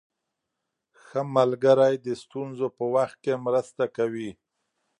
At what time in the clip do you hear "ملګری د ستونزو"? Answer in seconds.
1.35-2.67